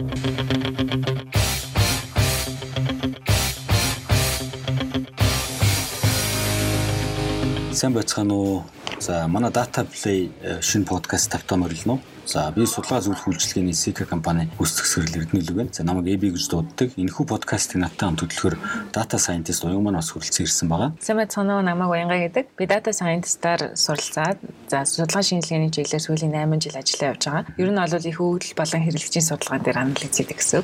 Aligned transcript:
Сайн 0.00 0.08
байцгаана 7.92 8.32
уу? 8.32 8.64
За 8.98 9.28
манай 9.28 9.52
Data 9.52 9.84
Play 9.84 10.32
э, 10.40 10.62
шинэ 10.62 10.86
подкаст 10.86 11.30
тавтаа 11.30 11.58
морилно. 11.58 12.00
За 12.26 12.52
би 12.54 12.66
судалгаа 12.66 13.00
зөвлөх 13.00 13.26
үйлчилгээний 13.26 13.74
Sika 13.74 14.04
компани 14.04 14.46
үүсгэх 14.60 14.86
сэрэл 14.86 15.24
Эрдэнэлэг 15.24 15.56
байна. 15.56 15.72
За 15.72 15.82
намайг 15.82 16.14
AB 16.14 16.30
гэж 16.36 16.46
дууддаг. 16.52 16.94
Энэхүү 16.94 17.24
подкастыг 17.26 17.80
надтай 17.80 18.06
хамт 18.06 18.22
хөтлөхөөр 18.22 18.56
data 18.94 19.18
scientist 19.18 19.64
уян 19.66 19.82
маань 19.82 19.98
бас 19.98 20.12
хүрэлцэн 20.14 20.46
ирсэн 20.46 20.68
байгаа. 20.70 20.94
Сайн 21.02 21.18
байцгаана 21.18 21.58
уу? 21.58 21.66
Намайг 21.66 21.90
Уянга 21.90 22.20
гэдэг. 22.22 22.46
Би 22.54 22.64
data 22.70 22.94
scientist-аар 22.94 23.74
суралцаад 23.74 24.38
за 24.70 24.84
судалгаа 24.86 25.24
шинжилгээний 25.26 25.74
чиглэлээр 25.74 26.06
сүүлийн 26.06 26.34
8 26.38 26.62
жил 26.62 26.78
ажиллаа 26.78 27.10
явж 27.10 27.22
байгаа. 27.26 27.44
Ер 27.58 27.70
нь 27.74 27.80
бол 27.82 28.06
их 28.06 28.18
хөгжил 28.20 28.54
болон 28.54 28.82
хэрэглэгчийн 28.86 29.26
судалгаан 29.26 29.62
дээр 29.66 29.78
анализ 29.82 30.14
хийдэг 30.14 30.38
гэсэн. 30.38 30.62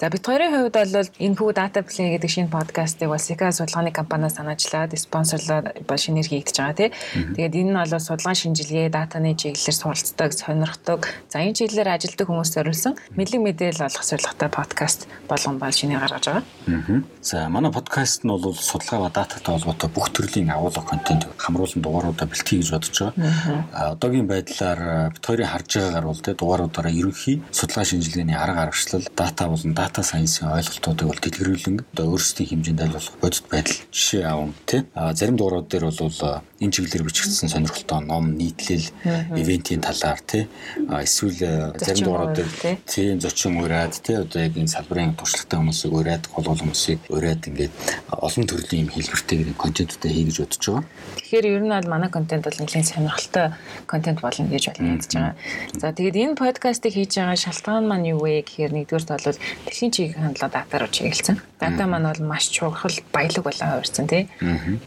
За 0.00 0.08
бид 0.08 0.24
хоёрын 0.24 0.52
хувьд 0.56 0.72
бол 0.72 0.94
энэхүү 1.20 1.50
data 1.52 1.80
play 1.84 2.08
гэдэг 2.16 2.30
шинэ 2.32 2.48
подкастыг 2.48 3.12
бас 3.12 3.28
Sika 3.28 3.52
судалгааны 3.52 3.92
компаниас 3.92 4.40
санаачлаад 4.40 4.96
спонсорлоод 4.96 5.84
ба 5.84 5.94
шинээр 6.00 6.28
хийгдэж 6.32 6.56
байгаа 6.56 6.78
тий. 6.80 6.90
Тэгээд 7.36 7.58
энэ 7.60 7.70
нь 7.72 7.76
бол 7.76 7.92
судалгаа 8.00 8.32
шинжилгээ 8.32 8.88
датаны 8.88 9.36
чиглэлээр 9.36 9.76
суралцдаг, 9.76 10.30
сонирхдаг 10.32 10.93
болдог. 10.94 11.10
За 11.30 11.42
энэ 11.42 11.54
чиглэлээр 11.54 11.90
ажилладаг 11.98 12.28
хүмүүст 12.28 12.54
зориулсан 12.54 12.94
мэдлэг 13.18 13.40
мэдээлэл 13.42 13.86
олох 13.90 14.04
зорилготой 14.04 14.48
подкаст 14.48 15.08
болгон 15.28 15.58
бол 15.58 15.74
шинэ 15.74 15.98
гаргаж 15.98 16.24
байгаа. 16.26 16.44
Аа. 16.68 17.02
За 17.22 17.48
манай 17.48 17.72
подкаст 17.72 18.24
нь 18.24 18.30
бол 18.30 18.54
судалгаа 18.54 19.08
ба 19.08 19.10
дататай 19.10 19.54
холбоотой 19.54 19.90
бүх 19.90 20.10
төрлийн 20.14 20.50
агуулга 20.50 20.82
контент 20.82 21.26
хамруулан 21.36 21.82
дугааруудаа 21.82 22.26
бэлтгэе 22.30 22.60
гэж 22.62 22.70
бодож 22.70 22.94
байгаа. 22.94 23.64
Аа 23.74 23.92
одоогийн 23.94 24.28
байдлаар 24.30 25.10
бид 25.10 25.24
хоёрын 25.26 25.50
харж 25.50 25.70
байгаагаар 25.74 26.06
бол 26.06 26.20
тэ 26.22 26.38
дугааруудаараа 26.38 26.94
ерөнхий 26.94 27.42
судалгаа 27.50 27.84
шинжилгээний 27.84 28.38
арга 28.38 28.70
аргачлал, 28.70 29.06
дата 29.16 29.48
болон 29.48 29.74
дата 29.74 30.02
сайенсийн 30.02 30.54
ойлголтуудыг 30.54 31.06
бол 31.08 31.20
дэлгэрүүлэн 31.22 31.76
одоо 31.92 32.06
өөрсдийн 32.14 32.48
хэмжээнд 32.48 32.82
айлуулах 32.84 33.18
бодит 33.20 33.46
байдал 33.50 33.78
жишээ 33.90 34.24
авам 34.24 34.54
тэ. 34.66 34.86
Зарим 34.94 35.36
дугаарууд 35.36 35.68
дээр 35.68 35.84
бол 35.90 36.42
энэ 36.60 36.72
чиглэлээр 36.72 37.04
бичигдсэн 37.04 37.48
сонирхолтой 37.48 38.00
ном, 38.00 38.36
нийтлэл, 38.38 38.88
ивентийн 39.36 39.80
талаар 39.84 40.20
тэ 40.20 40.48
эсвэл 40.76 41.38
э, 41.40 41.72
зарим 41.78 42.04
дугаарууд 42.04 42.38
тийм 42.86 43.20
зочин 43.20 43.58
ураад 43.62 43.94
тий 44.02 44.16
одоо 44.16 44.42
яг 44.42 44.56
энэ 44.56 44.68
салбарын 44.68 45.14
туршлагатай 45.14 45.58
хүмүүсийг 45.60 45.92
ураад 45.92 46.24
голгол 46.34 46.60
хүмүүсийг 46.60 47.00
ураад 47.08 47.42
ингээд 47.46 47.72
олон 48.10 48.44
төрлийн 48.46 48.86
юм 48.86 48.90
хэлбэртэй 48.90 49.54
контентуудаа 49.54 50.10
хий 50.10 50.24
гэж 50.26 50.36
бодож 50.42 50.64
байгаа. 50.66 50.84
Тэгэхээр 51.18 51.46
ер 51.46 51.62
нь 51.62 51.72
бол 51.74 51.88
манай 51.90 52.10
контент 52.10 52.44
бол 52.44 52.58
нэлээд 52.58 52.90
сонирхолтой 52.90 53.46
контент 53.86 54.18
болно 54.20 54.48
гэж 54.50 54.64
бодож 54.74 55.12
байгаа. 55.14 55.34
За 55.78 55.92
тэгээд 55.94 56.16
энэ 56.18 56.34
подкастыг 56.34 56.92
хийж 56.94 57.12
байгаа 57.18 57.38
шалтгаан 57.38 57.86
маань 57.86 58.10
юу 58.14 58.26
вэ 58.26 58.42
гэхээр 58.42 58.72
нэгдүгээрт 58.74 59.10
бол 59.10 59.38
дэлхийн 59.66 59.92
чиглэл 59.94 60.24
хандлага 60.26 60.52
дата 60.58 60.76
руу 60.78 60.90
чиглэлсэн. 60.90 61.36
Дата 61.60 61.82
маань 61.86 62.08
бол 62.10 62.22
маш 62.28 62.50
чухал 62.50 62.96
баялаг 63.12 63.42
болон 63.44 63.68
хувирсан 63.72 64.06
тий. 64.06 64.28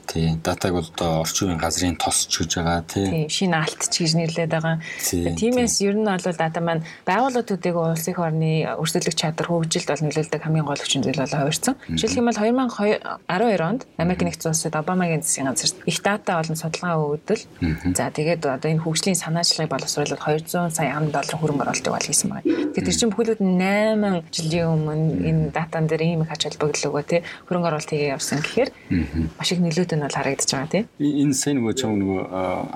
Тий. 0.08 0.36
Датаг 0.44 0.72
бол 0.74 0.88
одоо 0.88 1.22
орчин 1.24 1.48
үеийн 1.48 1.62
газрын 1.62 1.96
тос 1.98 2.28
ч 2.28 2.44
гэж 2.44 2.52
байгаа 2.62 2.82
тий. 2.86 3.28
Шинэ 3.30 3.58
алт 3.58 3.82
ч 3.90 4.04
гэж 4.04 4.12
нэрлэдэг 4.16 4.52
байгаа. 4.52 4.78
Тиймээс 5.02 5.77
ер 5.82 5.96
нь 5.96 6.06
бол 6.06 6.18
дата 6.22 6.60
маань 6.62 6.84
байгууллагуудыг 7.06 7.76
улс 7.76 8.08
их 8.08 8.20
орны 8.20 8.66
өрсөлдөх 8.78 9.16
чадвар 9.16 9.48
хөгжилд 9.48 9.88
бол 9.88 10.04
нөлөөлдөг 10.06 10.42
хамгийн 10.42 10.66
гол 10.68 10.82
хүчин 10.82 11.04
зүйл 11.04 11.22
болоо 11.22 11.40
хувирсан. 11.48 11.76
Жишээлх 11.90 12.20
юм 12.20 12.30
бол 12.30 12.40
2012 12.40 13.62
онд 13.62 13.82
Америк 13.98 14.22
нэгдсэн 14.24 14.52
улсад 14.52 14.76
Обамагийн 14.76 15.22
засгийн 15.22 15.50
газар 15.52 15.72
их 15.86 16.00
дата 16.02 16.38
болон 16.38 16.58
судалгаа 16.58 16.96
өгдөл. 16.98 17.44
За 17.96 18.10
тэгээд 18.12 18.46
одоо 18.46 18.70
энэ 18.72 18.84
хөгжлийн 18.84 19.18
санаачлагыг 19.18 19.72
боловсруулаад 19.72 20.22
200 20.22 20.76
сая 20.76 20.98
ам 20.98 21.12
доллар 21.12 21.38
хөрөнгө 21.38 21.64
оруулалтыг 21.64 21.94
бол 21.94 22.08
хийсэн 22.08 22.30
байна. 22.30 22.46
Тэгэхээр 22.46 22.88
тэр 22.88 22.98
чинь 22.98 23.12
бүхэлд 23.12 23.42
8 23.42 24.24
жилийн 24.32 24.68
өмнө 24.68 25.28
энэ 25.30 25.44
датан 25.52 25.88
дээр 25.88 26.04
ийм 26.04 26.22
их 26.24 26.32
ач 26.32 26.48
холбогдол 26.48 26.90
өгөө 26.92 27.04
тий 27.08 27.22
хөрөнгө 27.48 27.68
оруулалт 27.68 27.92
хийгээ 27.92 28.16
явсан 28.16 28.40
гэхээр 28.42 28.70
маш 29.38 29.50
их 29.52 29.60
нөлөөт 29.62 29.92
нь 29.96 30.04
бол 30.04 30.18
харагдаж 30.18 30.50
байгаа 30.52 30.72
тий. 30.72 30.84
Энэ 31.00 31.34
сайн 31.34 31.60
нөгөө 31.60 31.74
чам 31.78 31.98
нөгөө 32.00 32.22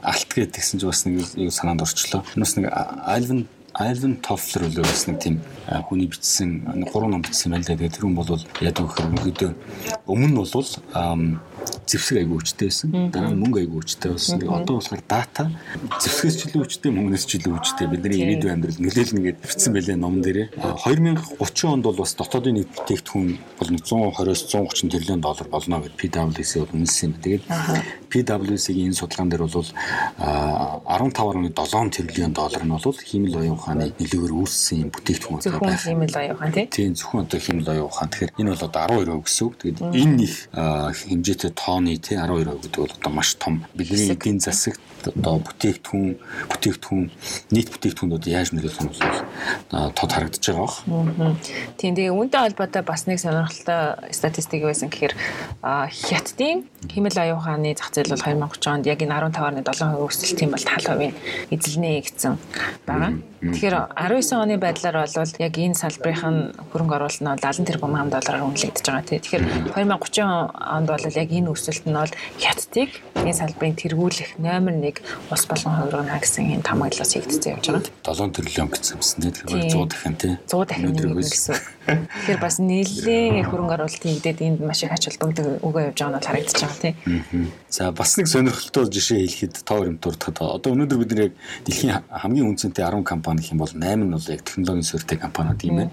алт 0.01 0.29
гэдгсэн 0.35 0.79
чинь 0.79 0.89
бас 0.91 1.01
нэг 1.05 1.51
санаанд 1.51 1.81
орчлоо. 1.81 2.21
Нүс 2.35 2.55
нэг 2.57 2.71
Alvin 3.05 3.47
Alvin 3.73 4.17
Toffler 4.19 4.67
үлээ 4.67 4.83
бас 4.83 5.07
нэг 5.07 5.17
тийм 5.23 5.39
хүний 5.87 6.07
бичсэн 6.11 6.83
гурван 6.91 7.15
ном 7.15 7.23
бичсэн 7.23 7.55
байл 7.55 7.63
да. 7.63 7.77
Тэр 7.79 8.03
хүн 8.03 8.15
бол 8.19 8.27
яг 8.59 8.75
өгөхөр 8.83 9.07
өмнө 10.11 10.27
нь 10.27 10.35
бол 10.35 10.67
зэвсэг 11.91 12.23
айгүй 12.23 12.37
хүчтэй 12.39 12.67
байсан. 12.71 12.89
Дараа 13.11 13.35
нь 13.35 13.41
мөнгө 13.41 13.59
айгүй 13.67 13.79
хүчтэй 13.83 14.09
болсон. 14.15 14.39
Одоо 14.47 14.79
болохоор 14.79 15.03
дата 15.03 15.43
зэвсгээс 15.99 16.35
ч 16.39 16.41
илүү 16.47 16.63
хүчтэй, 16.63 16.91
мөнгнөөс 16.95 17.25
ч 17.27 17.31
илүү 17.37 17.53
хүчтэй. 17.59 17.87
Бидний 17.91 18.19
ирээдүйн 18.23 18.53
амьдрал 18.55 18.79
нөлөөлнө 18.79 19.21
гэдээ 19.27 19.43
бичсэн 19.43 19.71
байлээ 19.75 19.99
номон 19.99 20.23
дээрээ. 20.23 20.47
2030 20.87 21.67
онд 21.67 21.83
бол 21.83 21.99
бас 21.99 22.15
дотоодын 22.15 22.55
нийт 22.55 22.71
бүтээгдэхүүн 22.71 23.27
бол 23.59 23.69
120-оос 23.75 24.41
130 24.47 24.95
тэрлэн 24.95 25.19
доллар 25.19 25.47
болно 25.51 25.83
гэд 25.83 25.99
PwC 25.99 26.63
бол 26.63 26.79
үнэлсэн 26.79 27.11
юм. 27.11 27.19
Тэгээд 27.19 27.43
PwC-ийн 28.11 28.91
энэ 28.91 28.99
судалгаан 28.99 29.31
дээр 29.31 29.47
бол 29.47 29.51
15.7 29.51 31.91
тэрлэн 31.91 32.31
доллар 32.31 32.63
нь 32.63 32.71
бол 32.71 32.95
хиймэл 32.95 33.35
оюун 33.39 33.59
ухааны 33.59 33.91
нөлөөгөөр 33.99 34.33
үүссэн 34.35 34.87
юм 34.87 34.91
бүтээгдэхүүн. 34.95 35.43
Зөвхөн 35.43 35.75
хиймэл 35.75 36.15
оюун 36.15 36.31
ухаан 36.35 36.51
тийм. 36.71 36.95
Зөвхөн 36.95 37.21
одоо 37.25 37.39
хиймэл 37.39 37.71
оюун 37.71 37.87
ухаан. 37.87 38.09
Тэгэхээр 38.11 38.33
энэ 38.39 38.51
бол 38.51 38.65
одоо 38.67 38.81
12% 38.91 39.23
гэсэн 39.25 39.45
үг. 39.47 39.53
Тэгээд 39.61 39.79
энэ 39.81 40.23
их 40.23 40.35
хэмжээтэй 40.51 41.51
тооны 41.81 41.97
тий 41.97 42.17
12% 42.17 42.61
гэдэг 42.61 42.77
бол 42.77 42.93
одоо 42.93 43.11
маш 43.11 43.35
том 43.35 43.65
бидний 43.73 44.11
эдийн 44.13 44.39
засагт 44.39 44.79
одоо 45.07 45.41
бүтээгдэхүүн 45.41 46.17
бүтээгдэхүүн 46.51 47.05
нийт 47.51 47.69
бүтээгдэхүүнүүд 47.73 48.25
яаж 48.29 48.53
нөлөөлөх 48.53 48.81
нь 48.85 48.89
бол 48.91 49.91
тод 49.97 50.11
харагдаж 50.13 50.43
байгаа 50.45 50.61
бох. 50.61 50.77
Тийм 51.77 51.97
тэгээ 51.97 52.13
үүнтэй 52.13 52.41
холбоотой 52.41 52.83
бас 52.85 53.07
нэг 53.09 53.17
сонирхолтой 53.17 54.13
статистик 54.13 54.61
байсан 54.61 54.93
гэхээр 54.93 55.15
хятадын 55.61 56.69
хэмэл 56.85 57.17
аюун 57.17 57.41
хааны 57.41 57.73
зах 57.73 57.89
зээл 57.89 58.13
бол 58.13 58.21
2030 58.21 58.69
онд 58.69 58.85
яг 58.85 59.01
энэ 59.01 59.15
15.7% 59.33 60.05
өсөлт 60.05 60.41
юм 60.45 60.51
бол 60.53 60.65
70% 60.65 61.13
эзэлнэ 61.49 61.89
гэсэн 62.05 62.33
байгаа. 62.85 63.13
Тэгэхээр 63.41 63.75
19 63.97 64.37
оны 64.37 64.55
байдлаар 64.61 64.97
бол 65.01 65.33
яг 65.41 65.53
энэ 65.57 65.73
салбарын 65.73 66.53
хөрөнгө 66.69 66.95
оруулалт 66.97 67.25
нь 67.25 67.31
70 67.41 67.65
тэрбум 67.65 67.97
ам 67.97 68.13
доллараар 68.13 68.45
үнэлэгдэж 68.45 68.85
байгаа 68.85 69.01
тий. 69.07 69.17
Тэгэхээр 69.17 69.73
2030 69.73 70.21
онд 70.61 70.87
бол 70.93 71.05
яг 71.09 71.29
энэ 71.33 71.49
өсөлт 71.49 71.70
нь 71.85 71.95
бол 71.95 72.13
хятадыг 72.41 72.89
энэ 73.21 73.37
салбарын 73.37 73.77
тэргүүлэх 73.79 74.31
номер 74.41 74.75
1 74.81 74.99
ус 75.31 75.43
болон 75.47 75.73
хувиргана 75.79 76.19
гэсэн 76.19 76.59
энэ 76.59 76.65
тамгааллаас 76.67 77.11
хийгдсэн 77.15 77.51
явж 77.55 77.65
байгаа. 77.71 77.87
7 78.03 78.35
тэрлэн 78.35 78.67
гэсэн 78.73 78.93
юмсан 78.99 79.19
тий. 79.21 79.31
Тэгэхээр 79.31 79.63
100 79.71 79.91
дахин 79.93 80.15
тий. 80.19 80.33
100 80.49 80.65
дахин 80.67 80.91
гэсэн. 81.21 81.55
Тэгэхээр 81.87 82.39
бас 82.41 82.61
нийлээ 82.61 83.41
хөрөнгө 83.49 83.73
оруулалт 83.73 84.05
хийгдээд 84.05 84.39
энд 84.45 84.59
маш 84.61 84.85
их 84.85 84.93
ач 84.93 85.09
холбогдол 85.09 85.57
өгөө 85.65 85.89
явж 85.89 85.97
байгаа 85.97 86.21
нь 86.21 86.27
харагдаж 86.29 86.57
байгаа 86.61 86.77
тий. 86.77 86.93
За 87.73 87.89
бас 87.89 88.13
нэг 88.21 88.29
сонирхолтой 88.29 88.85
жишээ 88.85 89.25
хэлэхэд 89.25 89.65
тоо 89.65 89.89
юм 89.89 89.97
дуртахад 89.97 90.61
одоо 90.61 90.77
өнөөдөр 90.77 90.99
бид 91.01 91.11
нэр 91.17 91.31
дэлхийн 91.65 92.05
хамгийн 92.05 92.53
үнцэнтэй 92.53 92.85
10 92.85 93.01
компани 93.01 93.41
гэх 93.41 93.57
юм 93.57 93.65
бол 93.65 93.73
8 93.73 93.97
нь 93.97 94.13
бол 94.13 94.29
яг 94.29 94.41
технологийн 94.45 94.85
суурьтай 94.85 95.17
компаниуд 95.17 95.61
юм 95.65 95.89
байна. 95.89 95.91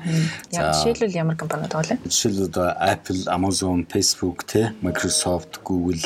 За 0.52 0.76
жишээлбэл 0.76 1.16
ямар 1.16 1.36
компаниуд 1.40 1.72
вэ? 1.72 1.96
Жишээлбэл 2.04 2.50
одоо 2.52 2.68
Apple, 2.76 3.22
Amazon, 3.32 3.88
Facebook 3.88 4.44
тий, 4.44 4.68
Microsoft, 4.84 5.64
Google, 5.64 6.04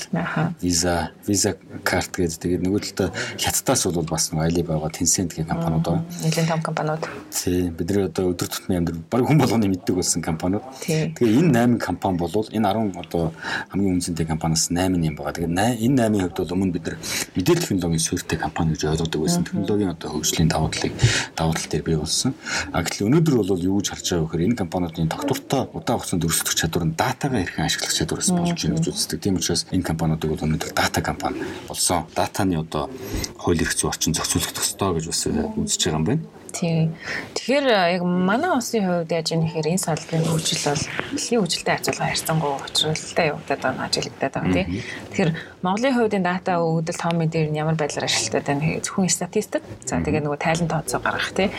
Visa, 0.62 1.10
Visa 1.26 1.58
карт 1.82 2.14
гэдэг 2.14 2.38
тэгээд 2.38 2.62
нөгөө 2.62 2.80
талдаа 2.94 3.10
хятадаас 3.34 3.82
бол 3.90 4.06
бас 4.06 4.30
нэг 4.30 4.46
Alibaba, 4.46 4.86
Tencent 4.94 5.34
гэх 5.34 5.50
компаниуд 5.50 5.82
байна. 5.82 6.04
Нэлээд 6.22 6.48
том 6.48 6.62
компаниуд. 6.62 7.02
Тий, 7.34 7.70
бидний 7.70 8.06
одоо 8.06 8.30
өдөр 8.30 8.46
тутмын 8.46 8.78
амьдрал 8.84 9.02
баг 9.10 9.26
хүн 9.26 9.40
болгоны 9.40 9.71
мэддэг 9.72 9.94
болсон 9.96 10.20
компаниуд. 10.22 10.62
Тэгээ 10.84 11.40
энэ 11.40 11.80
8 11.80 11.80
компани 11.80 12.18
бол 12.20 12.30
энэ 12.30 12.68
10 12.68 13.00
одоо 13.00 13.32
хамгийн 13.72 13.96
үнцэнтэй 13.96 14.26
компаниас 14.28 14.68
8 14.70 15.00
юм 15.00 15.16
байгаа. 15.16 15.32
Тэгээ 15.32 15.48
энэ 15.48 16.00
8-ын 16.12 16.22
хувьд 16.28 16.38
бол 16.38 16.54
өмнө 16.54 16.72
бид 16.76 16.84
нар 16.86 16.96
мэдээлэл 17.36 17.62
технологийн 17.64 18.04
суурьтай 18.04 18.38
компани 18.38 18.76
гэж 18.76 18.82
ойлгодог 18.92 19.20
байсан. 19.24 19.44
Технологийн 19.44 19.90
одоо 19.96 20.08
хөгжлийн 20.12 20.48
давуу 20.52 20.68
талыг 20.68 20.92
давуу 21.36 21.54
тал 21.56 21.68
дээр 21.70 21.82
бий 21.82 21.96
болсон. 21.96 22.34
А 22.72 22.82
гэтэл 22.82 23.06
өнөөдөр 23.08 23.34
бол 23.40 23.56
юу 23.56 23.80
гэж 23.80 23.88
харж 23.90 24.06
байгаа 24.12 24.22
вэ 24.22 24.28
гэхээр 24.28 24.46
энэ 24.52 24.60
компаниудын 24.60 25.08
тогтвортой 25.08 25.62
удаан 25.72 25.98
хугацаанд 25.98 26.26
өрсөлдөх 26.28 26.54
чадвар 26.54 26.84
нь 26.86 26.94
датагаа 26.96 27.40
хэрхэн 27.40 27.66
ашиглах 27.66 27.96
чадвараас 27.96 28.30
болж 28.30 28.60
байна 28.60 28.76
гэж 28.76 28.86
үздэг. 28.92 29.18
Тийм 29.22 29.36
учраас 29.40 29.66
энэ 29.72 29.88
компаниудыг 29.88 30.30
бол 30.30 30.44
өнөөдөр 30.44 30.72
дата 30.76 31.00
компани 31.00 31.40
болсон. 31.68 32.04
Датаны 32.14 32.60
одоо 32.60 32.90
хууль 33.38 33.62
эрх 33.62 33.72
зүйн 33.72 33.90
орчин 33.90 34.14
зохицуулах 34.14 34.52
ёстой 34.52 34.90
гэж 34.98 35.06
бас 35.08 35.22
үзэж 35.26 35.80
байгаа 35.86 35.98
юм 35.98 36.04
байна. 36.04 36.41
Тийм. 36.52 36.94
Тэгэхээр 37.34 37.66
яг 37.96 38.02
манай 38.04 38.52
улсын 38.52 38.84
хувьд 38.84 39.10
яаж 39.10 39.32
юм 39.32 39.48
гэхээр 39.48 39.72
энэ 39.72 39.84
салбарын 39.88 40.28
хөгжил 40.28 40.62
бол 40.68 40.84
дэлхийн 41.16 41.40
хөгжилтэй 41.40 41.74
хацуулга 41.74 42.06
харьцангуй 42.12 42.52
учралтай 42.60 43.26
явагдаад 43.32 43.62
байгаа 43.64 43.86
ажиглагдаад 43.88 44.34
байгаа 44.36 44.52
тийм. 44.52 44.68
Тэгэхээр 45.10 45.30
Монголын 45.64 45.96
хувьд 45.96 46.16
энэ 46.18 46.28
дата 46.28 46.52
өгдөл 46.60 47.00
томын 47.00 47.30
дээр 47.32 47.48
нь 47.48 47.60
ямар 47.62 47.76
байдлаар 47.80 48.04
ашигладаг 48.04 48.44
байна 48.44 48.84
зөвхөн 48.84 49.08
статистик. 49.08 49.62
За 49.88 50.04
тэгээ 50.04 50.22
нөгөө 50.22 50.40
тайлан 50.44 50.68
тооцоо 50.68 51.00
гаргах 51.00 51.32
тийм. 51.32 51.50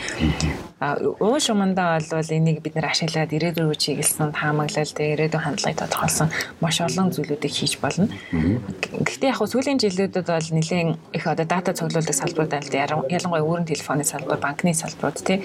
А 0.78 0.94
уун 1.00 1.40
шумандаа 1.40 1.98
бол 1.98 2.30
энийг 2.30 2.62
бид 2.62 2.76
нэр 2.78 2.86
ашиглаад 2.92 3.34
ирээдүйн 3.34 3.72
үе 3.72 3.78
чиглэсэн 3.80 4.30
таамаглал 4.30 4.92
тэгээ 4.94 5.14
ирээдүйн 5.16 5.42
хандлагыг 5.42 5.80
тодорхойлсон 5.80 6.28
маш 6.60 6.78
олон 6.84 7.08
зүйлүүдийг 7.10 7.54
хийж 7.54 7.80
болно. 7.80 8.06
Гэхдээ 8.30 9.32
яг 9.32 9.40
сүүлийн 9.40 9.80
жилүүдэд 9.80 10.28
бол 10.28 10.48
нэлээд 10.52 11.16
их 11.16 11.24
одоо 11.24 11.46
дата 11.48 11.72
цуглуулдаг 11.72 12.14
салбарууд 12.14 12.52
аль 12.52 12.68
ялангуяа 13.08 13.42
өөрийн 13.42 13.70
телефоны 13.70 14.04
салбар, 14.04 14.38
банкны 14.38 14.76
салбарууд 14.84 15.18
тий. 15.24 15.38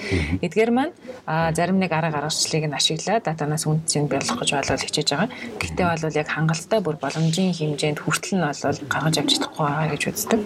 Эдгээр 0.44 0.72
маань 0.76 0.94
зарим 1.56 1.80
нэг 1.80 1.92
арга 1.96 2.20
аргачлалыг 2.20 2.68
нь 2.68 2.76
ашиглаад 2.76 3.24
датанаас 3.24 3.64
үнцийг 3.64 4.12
бэлгэх 4.12 4.36
гэж 4.36 4.50
болол 4.60 4.84
хичээж 4.84 5.10
байгаа. 5.16 5.30
Гэхдээ 5.60 5.86
бол 5.88 6.20
яг 6.20 6.28
хангалттай 6.28 6.80
бүр 6.84 6.98
боломжийн 7.00 7.56
хэмжээнд 7.56 8.00
хүртэл 8.04 8.36
нь 8.36 8.46
бол 8.46 8.80
гаргаж 8.92 9.16
авч 9.18 9.32
чадахгүй 9.40 9.64
байгаа 9.64 9.88
гэж 9.96 10.04
үздэг. 10.12 10.40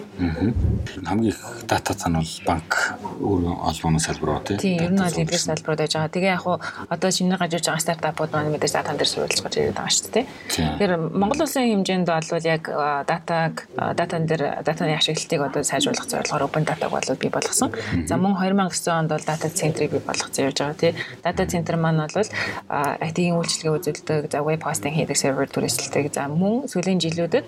Хамгийн 1.04 1.32
их 1.34 1.40
дата 1.66 1.92
цан 1.94 2.14
бол 2.20 2.34
банк 2.46 2.70
өөр 3.18 3.42
албаны 3.68 4.00
салбар 4.00 4.38
ба 4.38 4.42
тий. 4.46 4.78
Ер 4.78 4.92
нь 4.92 5.00
бол 5.02 5.20
эдгээр 5.22 5.42
салбарууд 5.42 5.80
байж 5.82 5.92
байгаа. 5.94 6.14
Тэгээ 6.14 6.34
яг 6.36 6.44
одоо 6.88 7.10
шинээр 7.10 7.40
гажиж 7.42 7.64
байгаа 7.66 7.82
стартапууд 7.82 8.30
маань 8.32 8.52
мэдээж 8.54 8.72
датан 8.78 8.96
дээр 8.96 9.10
суурилж 9.10 9.40
гарч 9.42 9.54
ирээд 9.58 9.78
байгаа 9.78 9.94
шүү 9.94 10.12
дээ. 10.14 10.26
Тэгэхээр 10.54 10.92
Монгол 11.16 11.42
улсын 11.44 11.66
хэмжээнд 11.70 12.08
бол 12.08 12.28
яг 12.44 12.62
датаг 13.08 13.52
датан 13.74 14.26
дээр 14.28 14.62
датаны 14.62 14.94
ашиглалтыг 14.94 15.40
одоо 15.40 15.62
сайжруулах 15.64 16.06
зорилгоор 16.06 16.46
open 16.46 16.64
data 16.64 16.88
бол 16.88 17.08
бий 17.20 17.30
болгосон. 17.30 17.72
За 18.06 18.16
мөн 18.16 18.36
2009 18.36 18.83
онд 18.92 19.10
бол 19.12 19.24
data 19.24 19.48
центрийг 19.48 19.90
бий 19.92 20.02
болгоцсон 20.04 20.50
явж 20.50 20.58
байгаа 20.60 20.76
тий. 20.76 20.92
Data 21.24 21.44
центр 21.46 21.76
маань 21.76 22.04
бол 22.04 22.28
IT-ийн 22.68 23.38
үйлчилгээ 23.38 23.72
үзүүлдэг, 23.78 24.32
за 24.32 24.42
web 24.44 24.62
hosting 24.64 24.94
хийдэг 24.94 25.16
сервер 25.16 25.48
түрээсэлдэг. 25.48 26.12
За 26.12 26.28
мөн 26.28 26.68
сүүлийн 26.68 27.00
жилүүдэд 27.00 27.44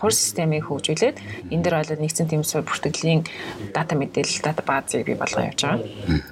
хур 0.00 0.12
системийг 0.12 0.68
хөгжүүлээд 0.68 1.16
энэ 1.50 1.62
дээр 1.62 1.76
бол 1.80 2.02
нэгдсэн 2.02 2.28
тэм 2.30 2.42
бүртгэлийн 2.42 3.22
дата 3.72 3.94
мэдээлэл 3.94 4.42
дата 4.42 4.62
баазыг 4.62 5.06
бий 5.06 5.16
болгоо 5.16 5.48
явж 5.48 5.60
байгаа. 5.62 5.82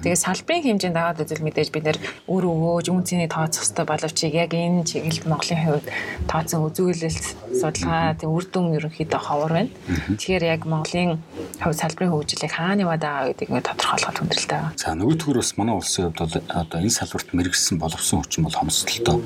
Тэгээ 0.03 0.19
салбарын 0.19 0.63
хэмжээнд 0.63 0.97
аваад 0.97 1.23
үзэл 1.23 1.45
мэдээж 1.45 1.69
бид 1.71 1.85
нэр 1.85 1.97
өөр 2.27 2.43
өвөөж 2.45 2.87
үнцний 2.91 3.29
тооцох 3.29 3.63
хэрэгтэй 3.65 3.85
боловч 3.85 4.19
яг 4.29 4.51
энэ 4.53 4.85
чиглэлд 4.85 5.25
Монголын 5.25 5.61
хувьд 5.65 5.87
тооцсон 6.29 6.61
үзүүлэлт 6.69 7.25
судалгаа 7.59 8.15
тийм 8.19 8.31
үр 8.35 8.45
дүн 8.45 8.75
ерөнхийдөө 8.77 9.21
ховор 9.21 9.51
байна. 9.57 9.71
Тэгэхээр 10.15 10.43
яг 10.43 10.61
Монголын 10.65 11.19
хувь 11.61 11.77
салбарын 11.77 12.13
хөгжлийг 12.13 12.53
хаана 12.53 12.83
яваад 12.85 13.01
байгаа 13.01 13.27
гэдгийг 13.31 13.65
тодорхойлоход 13.65 14.17
хүндрэлтэй 14.45 14.59
байна. 14.61 14.73
За 14.77 14.93
нөгөөдгөр 14.93 15.37
бас 15.37 15.57
манай 15.57 15.75
улсын 15.75 16.11
хувьд 16.13 16.19
бол 16.19 16.43
одоо 16.53 16.79
энэ 16.79 16.89
салбарт 16.89 17.33
мэрэгсэн 17.33 17.77
боловсон 17.79 18.21
хүчин 18.21 18.43
бол 18.45 18.53
хомсдолтой 18.53 19.21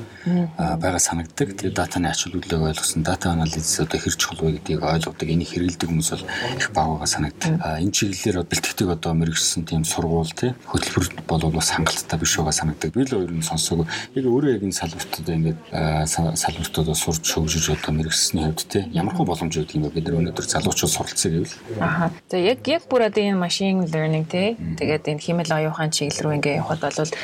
байгаа 0.56 0.98
санагддаг. 0.98 1.56
Тэгээд 1.56 1.74
датаны 1.74 2.08
ач 2.08 2.24
холбогдлыг 2.24 2.60
ойлгосон 2.60 3.02
дата 3.02 3.30
анализ 3.30 3.80
одоо 3.80 4.00
хэр 4.00 4.16
чухал 4.16 4.40
вэ 4.40 4.52
гэдгийг 4.58 4.82
ойлгодог. 4.82 5.28
Энийг 5.28 5.48
хэрэгэлдэг 5.48 5.88
хүмүүс 5.88 6.10
бол 6.10 6.24
их 6.56 6.70
бага 6.72 6.90
байгаа 6.96 7.06
санагддаг. 7.06 7.52
Энэ 7.80 7.92
чиглэлээр 7.92 8.44
бэлтгэдэг 8.48 8.88
одоо 8.88 9.12
мэрэгсэн 9.14 9.64
тийм 9.64 9.84
сургууль 9.84 10.32
тий 10.32 10.54
хөтөлбөр 10.66 11.06
бол 11.28 11.52
бас 11.52 11.70
хангалттай 11.70 12.18
биш 12.18 12.36
байгаа 12.36 12.52
санагддаг. 12.56 12.90
Би 12.92 13.04
л 13.04 13.16
өөр 13.20 13.32
нь 13.36 13.44
сонсоогүй. 13.44 13.86
Яг 14.16 14.24
өөрөө 14.24 14.50
яг 14.56 14.62
энэ 14.64 14.76
салбарт 14.76 15.12
одоо 15.20 15.34
ингээд 15.36 15.60
салбарт 16.08 16.74
одоо 16.78 16.94
сурч 16.96 17.24
хөгжиж 17.28 17.76
одоо 17.76 17.92
мэрэгсний 17.94 18.44
хувьд 18.44 18.68
тий 18.68 18.84
ямар 18.92 19.14
хөө 19.14 19.26
боломж 19.28 19.54
өгдөг 19.56 19.76
юм 19.76 19.84
бэ? 19.88 19.94
Бид 20.00 20.04
нар 20.08 20.18
өнөөдөр 20.20 20.46
залуучууд 20.46 20.92
суралцсан 20.92 21.30
гэвэл. 21.32 21.56
Аа. 21.80 22.10
За 22.30 22.38
яг 22.38 22.64
яг 22.68 22.84
бүр 22.88 23.08
одоо 23.08 23.22
энэ 23.24 23.40
machine 23.40 23.84
learning 23.88 24.26
тий 24.28 24.56
тэгээд 24.56 25.09
энэ 25.14 25.24
химэл 25.24 25.50
оюухан 25.50 25.90
чиглэл 25.90 26.22
рүү 26.24 26.34
ингээ 26.38 26.60
явхад 26.60 26.80
бол 26.80 27.14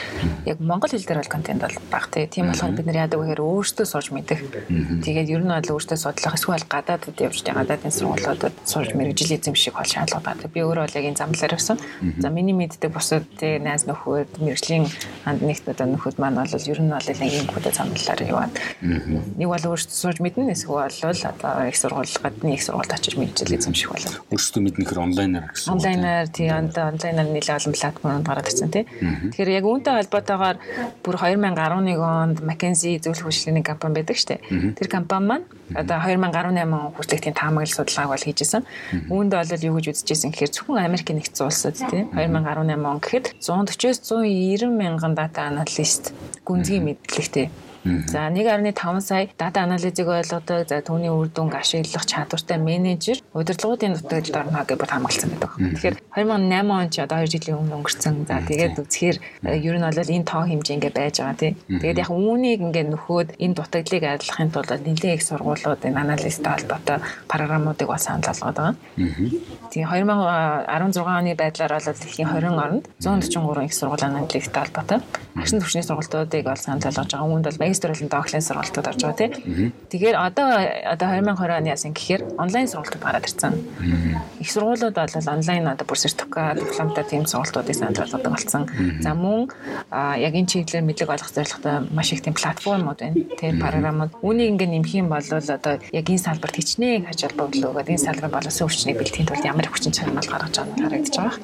яг 0.46 0.58
монгол 0.60 0.90
хэл 0.90 1.06
дээр 1.06 1.20
бол 1.22 1.34
контент 1.34 1.60
бол 1.62 1.76
баг 1.90 2.06
тий. 2.10 2.26
Тийм 2.26 2.50
болохоор 2.50 2.72
бид 2.76 2.86
нар 2.86 3.06
яадаг 3.06 3.20
гэхээр 3.20 3.42
өөрсдөө 3.42 3.86
сурж 3.86 4.08
мэдэх. 4.12 4.40
Тэгээд 5.04 5.30
ер 5.30 5.42
нь 5.42 5.52
бол 5.52 5.72
өөртөө 5.76 5.98
судлах 5.98 6.34
эсвэл 6.34 6.66
гадаадд 6.66 7.18
явж 7.20 7.38
гадаадын 7.46 7.92
сургуулиудад 7.94 8.54
сурж 8.64 8.94
мэрэгжил 8.94 9.36
эзэмших 9.36 9.74
бол 9.74 9.86
шаардлага 9.86 10.24
байна. 10.24 10.50
Би 10.50 10.60
өөрөө 10.60 10.84
бол 10.86 10.98
яг 10.98 11.06
энэ 11.06 11.20
замлаар 11.20 11.56
явсан. 11.56 11.78
За 12.18 12.28
миний 12.30 12.54
мэддэг 12.54 12.90
бусад 12.92 13.24
тий 13.38 13.58
найз 13.58 13.86
нөхөд 13.86 14.38
мэрэгжлийн 14.42 14.86
ханд 15.24 15.40
нэгт 15.42 15.68
одоо 15.70 15.86
нөхөд 15.94 16.18
маань 16.18 16.38
бол 16.40 16.50
ер 16.50 16.80
нь 16.80 16.90
бол 16.90 17.06
нэг 17.06 17.32
юм 17.32 17.48
хөдөө 17.50 17.72
замлаар 17.72 18.20
яваад 18.22 18.52
нэг 18.82 19.48
бол 19.48 19.64
өөрсдөө 19.70 19.96
сурж 19.96 20.18
мэднэ 20.20 20.52
эсвэл 20.52 20.90
одоо 20.90 21.68
их 21.68 21.76
сургууль 21.76 22.10
гадны 22.22 22.54
их 22.54 22.62
сургуульд 22.62 22.92
очиж 22.92 23.16
мэрэгжил 23.16 23.56
эзэмших 23.56 23.90
болов. 23.90 24.14
Өөрсдөө 24.30 24.62
мэднэхэр 24.66 24.98
онлайнаар 24.98 25.50
гэсэн. 25.52 25.72
Онлайнаар 25.74 26.28
тий 26.28 26.48
онлайнаар 26.50 27.28
нэлээд 27.30 27.65
олон 27.66 27.74
платформонд 27.74 28.26
гараад 28.26 28.46
ирсэн 28.46 28.70
тий. 28.70 28.86
Тэгэхээр 28.86 29.50
яг 29.58 29.64
үүнтэй 29.66 29.94
холбоотойгоор 29.98 30.56
бүр 31.02 31.16
2011 31.18 31.98
онд 31.98 32.38
McKinsey 32.46 33.02
зөвлөх 33.02 33.26
хөшлийн 33.26 33.66
компани 33.66 33.94
байдаг 33.98 34.16
штэ. 34.16 34.38
Тэр 34.78 34.88
компани 34.88 35.26
маань 35.26 35.46
одоо 35.74 35.98
2018 35.98 36.62
он 36.62 36.94
хүртэлх 36.94 37.22
тийм 37.26 37.34
таамаглал 37.34 37.74
судалгааг 37.74 38.10
бол 38.14 38.26
хийжсэн. 38.26 38.62
Үүнд 39.10 39.32
бол 39.34 39.66
юу 39.66 39.74
гэж 39.82 39.86
үзэжсэн 39.90 40.30
гэхээр 40.30 40.54
зөвхөн 40.54 40.86
Америк 40.86 41.10
нэгдсэн 41.10 41.46
улсад 41.46 41.76
тий 41.90 42.06
2018 42.14 42.86
он 42.86 42.98
гэхэд 43.02 43.26
140-с 43.42 43.98
190 44.14 44.70
мянган 44.70 45.14
дата 45.18 45.50
аналист 45.50 46.14
гүнзгий 46.46 46.80
мэдлэгтэй 46.80 47.50
За 48.06 48.26
1.5 48.30 49.00
сая 49.00 49.28
дата 49.38 49.62
анализыг 49.62 50.08
ойлгодог, 50.08 50.66
за 50.66 50.82
түүний 50.82 51.10
үр 51.10 51.30
дүнг 51.30 51.54
ашиглах 51.54 52.06
чадвартай 52.06 52.58
менежер 52.58 53.22
удирдлагуудын 53.32 53.94
нутагт 53.94 54.34
орно 54.34 54.64
гэж 54.66 54.82
хамгаалсан 54.90 55.30
байдаг. 55.30 55.50
Тэгэхээр 55.54 55.96
2008 56.18 56.70
он 56.70 56.90
ч 56.90 56.98
одоо 56.98 57.22
2 57.22 57.30
жилийн 57.30 57.58
өмнө 57.62 57.76
өнгөрцөн. 57.78 58.26
За 58.26 58.42
тэгээд 58.42 58.74
үзэхээр 58.82 59.16
э, 59.46 59.58
ер 59.62 59.76
нь 59.78 59.86
бол 59.86 60.14
энэ 60.14 60.26
тоо 60.26 60.42
хэмжээ 60.50 60.76
ингээ 60.76 60.98
байж 60.98 61.14
байгаа 61.22 61.38
тий. 61.38 61.52
Тэгээд 61.70 62.02
яг 62.02 62.10
үүнийг 62.10 62.60
ингээ 62.66 62.86
нөхөөд 62.90 63.28
энэ 63.38 63.54
дутагдлыг 63.54 64.02
арилгахын 64.02 64.50
тулд 64.50 64.70
нэлээд 64.82 65.16
их 65.16 65.22
сургуулиуд 65.22 65.86
энэ 65.86 66.00
анализтай 66.02 66.52
холбоотой 66.58 66.98
програмуудыг 67.30 67.86
бас 67.86 68.02
санал 68.10 68.26
болгоод 68.26 68.56
байгаа. 68.58 68.74
Тэгээ 69.70 69.86
2016 69.86 71.06
оны 71.06 71.32
байдлаар 71.38 71.72
бол 71.78 71.86
дэлхийн 71.86 72.28
20 72.34 72.64
оронд 72.64 72.84
143 72.98 73.70
их 73.70 73.74
сургууль 73.78 74.02
анализтай 74.02 74.62
холбоотой 74.66 74.98
агшин 75.36 75.60
төвчний 75.60 75.84
сургалтуудыг 75.84 76.44
бол 76.44 76.56
санал 76.56 76.80
болгож 76.82 77.10
байгаа. 77.12 77.28
Үүнд 77.28 77.46
бол 77.46 77.60
магистр 77.76 77.92
болон 77.92 78.08
докторийн 78.08 78.42
сургалтууд 78.42 78.86
орж 78.88 79.00
байгаа 79.04 79.20
тий. 79.20 79.72
Тэгэхээр 79.92 80.16
одоо 80.16 80.48
одоо 80.92 81.08
2020 81.12 81.60
оны 81.60 81.68
яасан 81.68 81.92
гэхээр 81.92 82.22
онлайн 82.40 82.68
сургалтууд 82.68 83.04
гараад 83.04 83.28
ирсэн. 83.28 83.52
Их 84.40 84.50
сургуулиуд 84.50 84.96
бол 84.96 85.28
онлайн 85.36 85.68
одоо 85.68 85.86
бүр 85.86 85.98
сертификат, 86.00 86.56
дипломтой 86.56 87.04
тийм 87.04 87.26
сургалтуудыг 87.26 87.76
санал 87.76 88.00
болгодог 88.00 88.32
болсон. 88.32 88.64
За 89.00 89.14
мөн 89.14 89.52
яг 89.92 90.32
энэ 90.32 90.48
чиглэлээр 90.48 90.84
мэдлэг 90.88 91.10
олох 91.12 91.30
зорилготой 91.30 91.76
маш 91.92 92.12
их 92.12 92.22
тийм 92.22 92.34
платформуд 92.34 92.98
байна. 93.00 93.20
Тийм 93.36 93.60
програмууд. 93.60 94.12
Үүнийг 94.24 94.48
ингээ 94.56 94.70
нэмэх 94.72 94.92
юм 94.96 95.08
бол 95.12 95.20
одоо 95.20 95.74
яг 95.92 96.06
энэ 96.08 96.24
салбарт 96.24 96.56
хичнээн 96.56 97.06
хач 97.06 97.20
холбогдлоо 97.28 97.70
өгөөд 97.76 97.92
энэ 97.92 98.04
салбарын 98.04 98.32
боловсон 98.32 98.68
хүчнийг 98.68 98.96
бэлтгэхийн 98.96 99.28
тулд 99.28 99.44
ямар 99.44 99.68
хүчин 99.68 99.92
чармал 99.92 100.24
гаргаж 100.24 100.56
байгаа 100.56 100.72
нь 100.72 100.84
харагдаж 100.84 101.16
байгаа. 101.16 101.38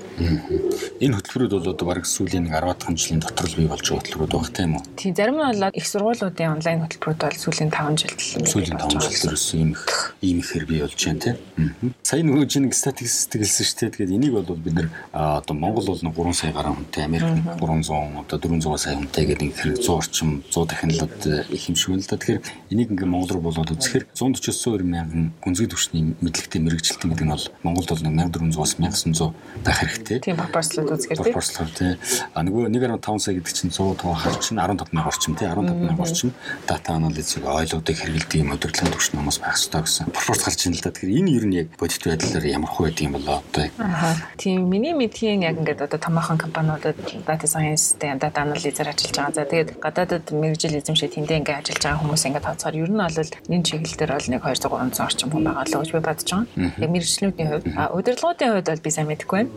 Энэ 1.02 1.14
хөтөлбөрүүд 1.18 1.52
бол 1.52 1.72
одоо 1.72 1.86
бараг 1.86 2.06
сүүлийн 2.06 2.46
10 2.48 2.78
дахь 2.78 2.96
жилийн 2.96 3.20
дотор 3.20 3.46
л 3.48 3.56
бий 3.58 3.68
болж 3.68 3.84
байгаа 3.84 4.00
хөтөлбөрүүд 4.00 4.32
баг 4.32 4.50
тийм 4.54 4.70
үү? 4.76 4.82
Тийм 4.96 5.12
зарим 5.14 5.36
нь 5.36 5.42
бол 5.42 5.62
их 5.72 5.86
сургууль 5.86 6.11
сургуулиудын 6.12 6.52
онлайн 6.60 6.80
хөтөлбөрүүд 6.84 7.20
бол 7.24 7.38
сүүлийн 7.40 7.70
5 7.72 8.00
жилд 8.00 8.20
сүүлийн 8.20 8.76
5 8.76 9.00
жилд 9.00 9.24
ерөөс 9.32 9.46
ийм 9.56 9.70
их 9.72 9.84
ийм 10.20 10.38
ихээр 10.40 10.64
бий 10.68 10.80
болж 10.84 11.00
байна 11.00 11.20
тийм. 11.20 11.94
Сая 12.02 12.22
нөгөө 12.22 12.46
чинь 12.52 12.68
статистик 12.72 13.40
хэлсэн 13.40 13.64
шүү 13.64 13.78
дээ. 13.80 13.94
Тэгээд 13.96 14.16
энийг 14.16 14.32
бол 14.36 14.56
бид 14.56 14.74
нэр 14.76 14.88
одоо 15.12 15.54
Монгол 15.56 15.86
бол 15.88 16.00
3 16.00 16.32
сая 16.36 16.52
гаруй 16.52 16.74
хүнтэй, 16.76 17.04
Америк 17.04 17.28
300 17.56 18.28
одоо 18.28 18.38
400 18.38 18.76
сая 18.76 18.96
хүнтэй 18.96 19.24
гэдэг 19.24 19.46
ингээд 19.48 19.80
100 19.80 19.96
орчим 19.96 20.28
100 20.50 20.68
дахинлаад 20.68 21.16
их 21.48 21.62
юм 21.68 21.76
шиг 21.76 21.88
байна 21.96 22.02
л 22.04 22.10
да. 22.10 22.16
Тэгэхээр 22.20 22.40
энийг 22.70 22.88
ингээд 22.92 23.12
Монгол 23.12 23.30
руу 23.32 23.44
болоод 23.48 23.72
үзэхээр 23.72 24.04
140 24.12 24.84
мянган 24.84 25.32
гүнзгий 25.40 25.68
төвчний 25.68 26.02
мэдлэгтэй 26.20 26.60
мэрэгчлэлтэн 26.60 27.08
гэдэг 27.08 27.26
нь 27.26 27.32
бол 27.32 27.46
Монголд 27.64 27.88
бол 27.88 28.04
1400-аас 28.04 28.72
1900 28.76 29.32
байх 29.64 29.78
хэрэгтэй. 29.80 30.18
Тийм 30.20 30.36
пропорцлууд 30.36 30.92
үзэхээр 30.92 31.18
тийм. 31.18 31.26
Пропорцлууд 31.32 31.72
тийм. 31.72 31.96
А 32.34 32.42
нөгөө 32.44 32.68
1.5 32.68 33.18
сая 33.18 33.34
гэдэг 33.38 33.54
чинь 33.54 33.72
100 33.72 34.02
тоо 34.02 34.12
харчин 34.12 34.58
15 34.58 34.92
мянга 34.92 35.08
орчим 35.08 35.34
тийм 35.36 35.50
15 35.50 36.01
орчим 36.02 36.30
дата 36.66 36.92
анализыг 36.92 37.44
ойлуудыг 37.46 37.96
хэрэглэдэг 37.96 38.40
юм 38.42 38.52
удирдлагын 38.52 38.92
төвчний 38.92 39.18
хүмүүс 39.22 39.38
байх 39.40 39.56
хэрэгтэй 39.56 39.82
гэсэн 39.82 40.06
пропорц 40.12 40.42
гарч 40.44 40.60
ийн 40.66 40.74
л 40.76 40.82
да. 40.82 40.90
Тэгэхээр 40.92 41.18
энэ 41.22 41.30
ер 41.38 41.44
нь 41.46 41.56
яг 41.62 41.68
бодит 41.78 42.02
байдлаар 42.02 42.46
ямар 42.46 42.70
хөө 42.70 42.84
байдаг 42.90 43.04
юм 43.06 43.14
болоо 43.16 43.36
одоо. 43.40 43.66
Аа. 43.78 44.16
Тийм 44.36 44.68
миний 44.68 44.92
мэдхийн 44.92 45.42
яг 45.46 45.56
ингээд 45.62 45.86
одоо 45.86 45.98
томоохон 45.98 46.38
компаниудад 46.38 46.98
data 47.26 47.46
science-тэй 47.46 48.18
data 48.18 48.38
анализаар 48.42 48.92
ажиллаж 48.92 49.16
байгаа. 49.16 49.34
За 49.34 49.44
тэгээд 49.46 49.70
гадаадад 49.78 50.26
мэрэгжил 50.32 50.78
эзэмшээ 50.78 51.14
тэндээ 51.14 51.40
ингээд 51.40 51.60
ажиллаж 51.62 51.82
байгаа 51.82 52.00
хүмүүс 52.02 52.22
ингээд 52.26 52.46
тооцохоор 52.46 52.76
ер 52.82 52.90
нь 52.90 53.00
бол 53.02 53.30
энэ 53.52 53.66
чиглэл 53.66 53.98
дээр 53.98 54.12
бол 54.12 54.30
нэг 54.32 54.42
200 54.42 54.72
300 54.72 55.06
орчим 55.06 55.30
хүн 55.30 55.44
байгаа 55.46 55.64
л 55.64 55.74
гэж 55.82 55.90
би 55.92 56.00
бодож 56.00 56.28
байгаа. 56.30 56.46
Яг 56.82 56.90
мэрэгчлүүдийн 56.92 57.48
хувьд 57.50 57.66
удирдлагуудын 57.96 58.50
хувьд 58.52 58.68
бол 58.70 58.84
би 58.84 58.90
сайн 58.90 59.08
мэдэхгүй 59.08 59.42
байна. 59.42 59.50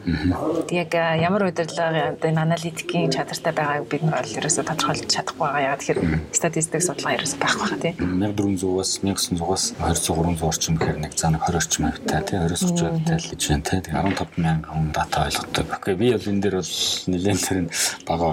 Яг 0.72 0.92
ямар 0.96 1.44
удирдлага 1.50 2.16
энэ 2.22 2.42
аналитикийн 2.46 3.12
чадвартай 3.12 3.54
байгааг 3.54 3.86
бид 3.90 4.04
нар 4.04 4.24
бол 4.24 4.38
ерөөсө 4.40 4.64
тодорхойлж 4.64 5.08
чадахгүй 5.10 5.46
байгаа. 5.46 5.76
Яг 5.76 5.80
тэгэхээр 5.80 6.00
статистик 6.38 6.86
судалгаа 6.86 7.18
ерөөсөй 7.18 7.40
байхгүй 7.42 7.68
байна 7.74 7.82
тийм. 7.82 7.96
1400-аас 8.22 8.92
1900-аас 9.02 9.66
200 9.82 10.14
300 10.16 10.46
орчим 10.46 10.78
гэхээр 10.78 11.00
нэг 11.02 11.16
нэг 11.16 11.44
20 11.44 11.56
орчим 11.56 11.92
хувьтай 11.92 12.22
тийм 12.24 12.42
20 12.48 12.56
30 12.66 12.82
хувьтай 12.82 13.18
л 13.18 13.30
гэж 13.32 13.42
байна 13.50 13.64
тийм. 13.64 13.96
15 13.96 14.38
мянган 14.38 14.72
хүн 14.74 14.92
дата 14.92 15.26
ойлгодог. 15.26 15.68
Окей 15.76 15.96
би 15.96 16.12
бол 16.12 16.28
энэ 16.32 16.42
дээр 16.42 16.56
бол 16.60 16.74
нэлээд 17.08 17.42
тэр 17.46 17.60
нь 17.62 17.70
бага 18.08 18.26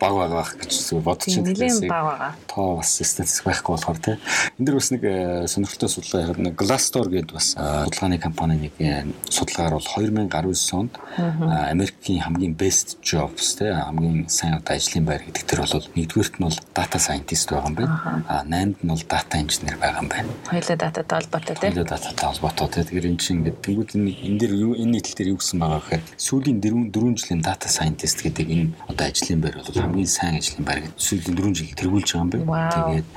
бага 0.00 0.18
бага 0.18 0.34
байх 0.36 0.52
гэж 0.56 0.72
бодож 1.02 1.32
байна. 1.34 1.48
Нэлээд 1.52 1.88
бага 1.88 2.06
байгаа. 2.12 2.32
Тоо 2.48 2.76
бас 2.76 2.90
статистик 2.96 3.44
байхгүй 3.46 3.72
болохоор 3.76 3.98
тийм. 3.98 4.18
Энд 4.58 4.66
дэр 4.66 4.76
бас 4.78 4.90
нэг 4.92 5.02
э, 5.04 5.46
сонирхолтой 5.46 5.88
судалгаа 5.88 6.22
ярих 6.22 6.38
нэг 6.38 6.54
Glassdoor 6.56 7.08
гэдэг 7.10 7.32
бас 7.32 7.48
э, 7.56 7.84
судалгааны 7.90 8.18
компани 8.18 8.56
нэг 8.68 8.74
э, 8.78 9.04
судалгаагаар 9.28 9.76
бол 9.76 9.88
2019 9.88 10.78
онд 10.78 10.92
Америкийн 11.18 12.22
хамгийн 12.22 12.54
best 12.56 12.98
jobs 13.02 13.56
тийм 13.58 13.76
хамгийн 13.76 14.28
сайн 14.28 14.54
одоо 14.56 14.76
ажлын 14.76 15.04
байр 15.04 15.22
гэдэг 15.26 15.44
тэр 15.44 15.60
бол 15.64 15.86
нэгдүгээрт 15.96 16.36
нь 16.38 16.46
бол 16.46 16.58
data 16.74 16.98
scientist 16.98 17.41
журналист 17.42 17.50
байгаа 17.50 17.68
юм 17.68 17.74
байна. 17.74 18.24
А 18.28 18.44
8-нд 18.44 18.82
нь 18.82 18.88
бол 18.88 19.02
дата 19.08 19.38
инженер 19.38 19.76
байгаа 19.78 20.02
юм 20.02 20.08
байна. 20.08 20.28
Хоёулаа 20.46 20.76
дататай 20.76 21.18
холбоотой 21.20 21.56
тийм. 21.56 21.72
Хоёулаа 21.72 21.84
дататай 21.84 22.28
холбоотой 22.28 22.68
тийм. 22.68 22.84
Тэгэхээр 22.84 23.08
энэ 23.10 23.18
чинь 23.18 23.36
ингээд 23.38 23.58
тэнгууд 23.62 23.90
энэ 23.94 24.38
дээр 24.38 24.52
энэ 24.82 24.92
нийтлэл 24.92 25.16
дээр 25.18 25.32
юу 25.32 25.38
гэсэн 25.40 25.58
байгаа 25.58 25.80
гэхээр 25.82 26.02
сүүлийн 26.26 26.58
4 26.62 26.90
4 26.92 27.18
жилийн 27.18 27.42
дата 27.42 27.68
сайентист 27.68 28.18
гэдэг 28.22 28.46
энэ 28.46 28.66
одоо 28.88 29.06
ажлын 29.06 29.40
байр 29.42 29.56
бол 29.58 29.82
хамгийн 29.82 30.10
сайн 30.10 30.34
ажлын 30.38 30.64
байр 30.66 30.80
гэж 30.86 30.92
сүүлийн 30.96 31.36
4 31.36 31.58
жил 31.58 31.78
тэргүүлж 31.80 32.08
байгаа 32.12 32.22
юм 32.22 32.30
байна. 32.30 32.70
Тэгээд 32.76 33.08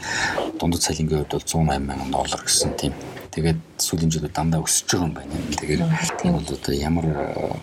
дундад 0.60 0.82
цалингийн 0.82 1.20
хувьд 1.22 1.34
бол 1.36 1.46
108 1.46 1.86
сая 1.86 2.10
доллар 2.12 2.42
гэсэн 2.46 2.72
тийм 2.80 2.94
Тэгээд 3.36 3.60
сүүлийн 3.84 4.12
жилүүд 4.16 4.32
дандаа 4.32 4.64
өсөж 4.64 4.88
байгаа 4.96 5.08
юм 5.12 5.16
байна. 5.20 5.36
Тэгээд 5.60 5.82
тийм 6.24 6.40
бол 6.40 6.48
одоо 6.56 6.72
ямар 6.72 7.06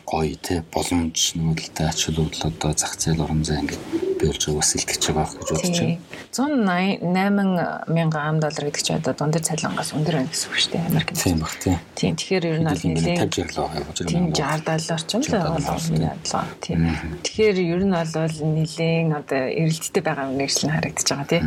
гоё 0.04 0.36
те 0.36 0.60
боломж 0.68 1.32
нүүдэлтэй 1.32 1.88
ач 1.88 2.12
холбогдол 2.12 2.52
одоо 2.52 2.70
зах 2.76 2.92
зээл 3.00 3.24
орон 3.24 3.40
зай 3.40 3.64
ингээд 3.64 3.80
биелж 4.20 4.42
байгаа 4.44 4.60
бас 4.60 4.76
илтгэж 4.76 5.02
байгаа 5.16 5.32
гэж 5.32 5.48
бодож 5.48 5.80
байна. 5.80 5.96
188 6.32 7.92
мянган 7.92 8.24
ам 8.24 8.40
доллар 8.40 8.64
гэдэг 8.64 8.80
чинь 8.80 8.96
одоо 8.96 9.12
дундад 9.12 9.44
цалингаас 9.44 9.92
өндөр 9.92 10.16
байна 10.16 10.32
гэсэн 10.32 10.48
үг 10.48 10.56
шүү 10.56 10.72
дээ 10.72 10.88
Америкт. 10.88 11.16
Тийм 11.20 11.38
баг 11.44 11.54
тийм. 11.60 11.76
Тийм 11.92 12.12
тэгэхээр 12.16 12.44
ер 12.48 12.58
нь 12.64 12.68
бол 12.72 12.84
нэлээд 12.88 13.20
50 13.20 13.36
жирлөө 13.36 13.68
явж 13.76 13.98
байгаа. 14.00 14.08
Тийм 14.08 14.24
60 14.32 14.64
доллар 14.64 15.02
ч 15.04 15.10
юм 15.12 15.22
л 15.22 15.32
бодлоо. 15.36 16.44
Тийм. 16.64 16.80
Тэгэхээр 17.20 17.58
ер 17.68 17.82
нь 17.84 17.92
бол 17.92 18.36
нэлээд 18.56 19.12
одоо 19.12 19.42
эрэлттэй 19.60 20.02
байгаа 20.02 20.26
л 20.32 20.72
харагдаж 20.72 21.08
байгаа 21.12 21.28
тийм. 21.28 21.44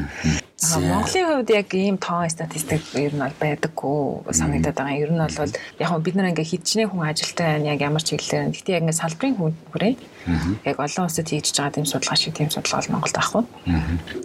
Монголын 0.63 1.27
хувьд 1.27 1.49
яг 1.51 1.73
ийм 1.75 1.97
тоон 1.99 2.29
статистик 2.31 2.79
ер 2.95 3.11
нь 3.11 3.19
бол 3.19 3.35
байдаггүй 3.43 4.31
санагдаад 4.31 4.77
байгаа. 4.79 5.03
Ер 5.03 5.11
нь 5.11 5.19
бол 5.19 5.51
яг 5.83 5.91
бид 5.99 6.15
нар 6.15 6.31
ингээ 6.31 6.47
хидчнээ 6.47 6.87
хүн 6.87 7.03
ажилтаа 7.11 7.59
яг 7.59 7.79
ямар 7.83 7.99
чиглэлээр. 7.99 8.55
Гэхдээ 8.55 8.75
яг 8.79 8.83
ингээ 8.87 9.01
салбарын 9.03 9.35
хүн 9.35 9.53
хүрээ. 9.75 9.93
Яг 10.63 10.79
олон 10.79 11.05
улсад 11.05 11.27
хийж 11.27 11.51
байгаа 11.51 11.75
тийм 11.75 11.85
судалгаа 11.85 12.15
шиг 12.15 12.33
тийм 12.39 12.49
судалгаа 12.49 12.79
бол 12.81 12.91
Монголд 12.95 13.17
авахгүй. 13.19 13.43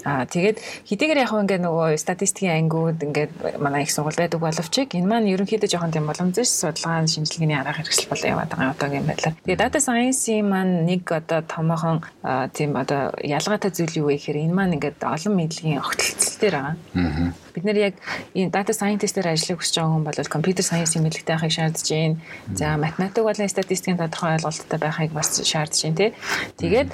Аа 0.07 0.25
тэгээд 0.31 0.57
хэдийгээр 0.87 1.23
яг 1.27 1.35
ингээ 1.35 1.61
нөгөө 1.67 1.99
статистикийн 1.99 2.57
ангиуд 2.63 3.03
ингээ 3.03 3.59
манай 3.59 3.83
их 3.83 3.91
сургууль 3.91 4.17
байдаг 4.17 4.39
боловч 4.39 4.75
энэ 4.87 5.11
маань 5.11 5.29
ерөнхийдөө 5.35 5.67
жоохон 5.67 5.91
тийм 5.91 6.07
боломжтой 6.07 6.47
судалгаа 6.47 7.11
шинжилгээний 7.11 7.59
арга 7.59 7.75
хэрэгсэл 7.75 8.07
бол 8.07 8.23
яваад 8.23 8.49
байгаа 8.55 8.73
одоогийн 8.79 9.05
байдлаар. 9.05 9.35
Тэгээд 9.45 9.61
data 9.61 9.79
science-ийн 9.83 10.47
маань 10.47 10.87
нэг 10.87 11.05
одоо 11.11 11.43
томоохон 11.43 12.07
тийм 12.55 12.79
одоо 12.79 13.13
ялгаатай 13.19 13.75
зүйл 13.75 13.99
юу 14.01 14.07
вэ 14.09 14.17
гэхээр 14.17 14.47
энэ 14.47 14.55
маань 14.55 14.75
ингээ 14.79 14.95
олон 15.05 15.35
мэдлэгийн 15.37 15.83
огтлцол 16.21 16.41
дээр 16.41 16.55
байгаа. 16.55 17.33
Бид 17.55 17.65
нэр 17.65 17.79
яг 17.81 17.95
энэ 18.37 18.53
data 18.53 18.73
scientist-ээр 18.77 19.33
ажиллах 19.33 19.59
хүсэж 19.65 19.75
байгаа 19.81 19.93
хүн 19.97 20.05
бол 20.05 20.29
computer 20.29 20.65
science-ийн 20.65 21.05
мэдлэгтэй 21.05 21.35
байхыг 21.35 21.53
шаардж 21.57 21.89
байна. 21.89 22.17
За 22.55 22.77
математик 22.77 23.25
болон 23.25 23.49
статистикийн 23.49 23.97
тодорхой 23.97 24.37
ойлголттой 24.37 24.79
байхыг 24.79 25.11
бас 25.17 25.41
шаардж 25.41 25.77
байна 25.83 25.97
тий. 25.97 26.11
Тэгээд 26.61 26.89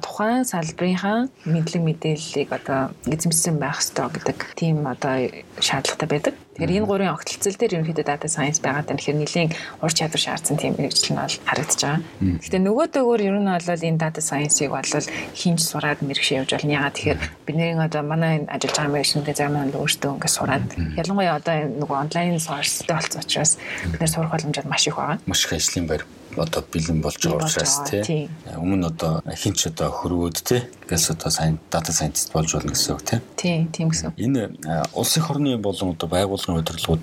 тухайн 0.00 0.44
салбарынхаа 0.48 1.28
мэдлэг 1.44 1.82
мэдээллийг 1.84 2.48
одоо 2.50 2.90
эзэмшсэн 3.06 3.60
байх 3.60 3.84
ёстой 3.84 4.08
гэдэг 4.08 4.38
тийм 4.56 4.88
одоо 4.88 5.28
шаардлагатай 5.60 6.08
байдаг. 6.08 6.34
Тэгэхээр 6.54 6.78
энэ 6.78 6.86
гурван 6.86 7.14
огтлцол 7.18 7.58
дээр 7.58 7.82
ерөнхийдөө 7.82 8.06
data 8.06 8.30
science 8.30 8.62
байгаад 8.62 8.86
байна. 8.86 8.98
Тэгэхээр 9.02 9.18
нэлийн 9.18 9.50
ур 9.82 9.90
чадвар 9.90 10.22
шаардсан 10.22 10.54
тийм 10.54 10.78
мэрэгжил 10.78 11.14
нь 11.14 11.18
бол 11.18 11.36
харагдаж 11.50 11.80
байгаа. 11.82 12.00
Гэхдээ 12.38 12.62
нөгөө 12.62 12.86
дөөгөр 12.94 13.22
ер 13.26 13.36
нь 13.42 13.50
бол 13.50 13.86
энэ 13.90 13.98
data 13.98 14.20
science-ыг 14.22 14.70
бол 14.70 14.86
хинж 15.34 15.60
сураад 15.66 15.98
мэрэгшээ 16.06 16.38
явж 16.46 16.50
болно. 16.54 16.76
Ягаад 16.78 16.94
тэгэхээр 16.94 17.18
бидний 17.42 17.74
одоо 17.74 18.02
манай 18.06 18.46
ажиллаж 18.46 18.76
байгаа 18.78 18.94
мэрэгчнүүдээ 18.94 19.34
зарим 19.34 19.58
нь 19.66 19.74
өөртөө 19.74 20.14
ингээд 20.14 20.36
сураад 20.38 20.66
ялангуяа 20.94 21.38
одоо 21.42 21.56
нөгөө 21.74 21.96
онлайн 22.06 22.38
source-тэй 22.38 22.94
болсон 22.94 23.20
учраас 23.26 23.52
бид 23.90 23.98
нэр 23.98 24.14
сурах 24.14 24.30
боломжууд 24.30 24.70
маш 24.70 24.86
их 24.86 24.94
байгаа. 24.94 25.18
Маш 25.26 25.42
их 25.42 25.58
ажлын 25.58 25.90
байр 25.90 26.06
одоо 26.36 26.62
бэлэн 26.62 27.00
болж 27.02 27.20
байгаа 27.22 27.46
учраас 27.46 27.80
тий. 27.88 28.28
Өмнө 28.56 28.90
одоо 28.92 29.22
хинч 29.26 29.66
одоо 29.70 29.90
хөрвөөд 29.90 30.38
тий. 30.42 30.62
Гэс 30.84 31.10
одоо 31.14 31.30
сайн 31.30 31.58
дата 31.70 31.92
сайентист 31.92 32.32
болж 32.32 32.52
болно 32.52 32.72
гэсэн 32.72 32.94
үг 32.94 33.02
тий. 33.02 33.20
Тий, 33.36 33.68
тийм 33.72 33.88
гэсэн. 33.88 34.12
Энэ 34.16 34.52
улс 34.92 35.16
их 35.16 35.30
орны 35.30 35.56
болон 35.58 35.96
одоо 35.96 36.08
байгууллагын 36.08 36.60
удирдлагууд 36.60 37.02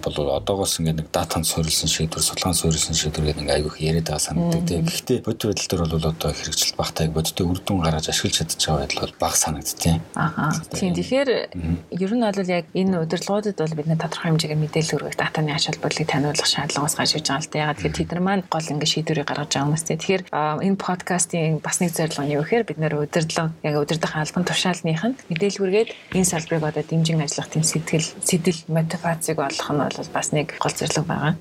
бол 0.00 0.16
одоогоос 0.40 0.80
ингээд 0.80 1.04
нэг 1.04 1.08
датанд 1.12 1.46
суурилсан 1.46 1.88
шийдвэр, 1.90 2.24
судалгаанд 2.24 2.56
суурилсан 2.56 2.96
шийдвэр 2.96 3.32
гэдэг 3.32 3.42
ингээд 3.44 3.58
айгүйх 3.60 3.76
яриад 3.80 4.08
байгаа 4.08 4.24
санагддаг 4.24 4.64
тий. 4.64 4.80
Гэхдээ 4.80 5.18
бодит 5.26 5.44
байдал 5.44 5.68
дээр 5.68 5.82
бол 5.84 6.10
одоо 6.10 6.30
хэрэгжилт 6.32 6.76
багтайг 6.80 7.10
бодиттой 7.12 7.46
үр 7.46 7.60
дүн 7.60 7.80
гаргаж 7.84 8.08
ашиглаж 8.08 8.36
чадчих 8.40 8.68
байгаа 8.68 8.80
байдал 8.88 9.02
бол 9.04 9.14
бага 9.20 9.36
санагдтiin. 9.36 10.00
Аа. 10.16 10.52
Тийм. 10.72 10.94
Тэгэхээр 10.96 11.30
ер 11.92 12.12
нь 12.16 12.24
бол 12.24 12.48
яг 12.48 12.64
энэ 12.72 13.04
удирдлагуудад 13.04 13.56
бол 13.60 13.76
бид 13.76 13.88
нэ 13.88 14.00
тодорхой 14.00 14.32
хэмжээгээр 14.32 14.62
мэдээлэл 14.64 14.96
өргөх 14.96 15.16
датаны 15.20 15.52
ач 15.52 15.68
холбогдлыг 15.68 16.08
таниулах 16.08 16.48
шаардлагаас 16.48 16.96
гарч 16.96 17.12
иж 17.20 17.26
байгаа 17.28 17.44
л 17.44 17.50
да. 17.52 17.58
Яг 17.60 17.76
тэгэхээр 17.76 17.96
тэд 18.00 18.10
нар 18.16 18.22
маань 18.24 18.44
гол 18.60 18.72
ингээд 18.76 18.92
шийдвэрийг 18.92 19.26
гаргаж 19.26 19.50
байгаа 19.56 19.72
юмс. 19.72 19.84
Тэгэхээр 19.88 20.22
энэ 20.28 20.76
подкастын 20.76 21.64
бас 21.64 21.80
нэг 21.80 21.96
зорилго 21.96 22.24
нь 22.28 22.34
юу 22.36 22.44
гэхээр 22.44 22.68
бид 22.68 22.78
нэр 22.78 22.94
удирдлага 23.00 23.56
яг 23.64 23.74
удирдах 23.80 24.14
албан 24.20 24.44
тушаалных 24.44 25.00
нь 25.00 25.16
мэдээлгүргээд 25.32 25.90
энэ 26.12 26.28
салбарыг 26.28 26.68
одоо 26.68 26.84
дэмжин 26.84 27.24
ажиллах 27.24 27.48
тийм 27.48 27.64
сэтгэл 27.64 28.08
сэтэл 28.20 28.60
мотивацийг 28.68 29.38
олох 29.40 29.68
нь 29.72 29.80
бол 29.80 30.12
бас 30.12 30.28
нэг 30.36 30.60
гол 30.60 30.76
зорилго 30.76 31.04
байгаа. 31.08 31.34